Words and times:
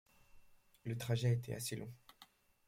Le 0.83 0.97
trajet 0.97 1.31
était 1.33 1.53
assez 1.53 1.75
long. 1.75 1.93